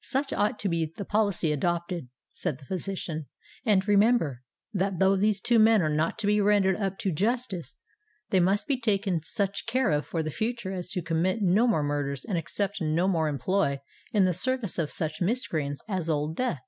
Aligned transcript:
"Such 0.00 0.32
ought 0.32 0.58
to 0.60 0.70
be 0.70 0.90
the 0.96 1.04
policy 1.04 1.52
adopted," 1.52 2.08
said 2.32 2.56
the 2.58 2.64
physician: 2.64 3.26
"and, 3.66 3.86
remember, 3.86 4.40
that 4.72 4.98
though 4.98 5.16
these 5.16 5.38
two 5.38 5.58
men 5.58 5.82
are 5.82 5.90
not 5.90 6.18
to 6.20 6.26
be 6.26 6.40
rendered 6.40 6.76
up 6.76 6.96
to 7.00 7.12
justice, 7.12 7.76
they 8.30 8.40
must 8.40 8.66
be 8.66 8.80
taken 8.80 9.20
such 9.22 9.66
care 9.66 9.90
of 9.90 10.06
for 10.06 10.22
the 10.22 10.30
future 10.30 10.72
as 10.72 10.88
to 10.92 11.02
commit 11.02 11.42
no 11.42 11.66
more 11.68 11.82
murders 11.82 12.24
and 12.24 12.38
accept 12.38 12.80
no 12.80 13.06
more 13.06 13.28
employ 13.28 13.78
in 14.12 14.22
the 14.22 14.32
service 14.32 14.78
of 14.78 14.88
such 14.88 15.20
miscreants 15.20 15.82
as 15.86 16.08
Old 16.08 16.36
Death." 16.36 16.62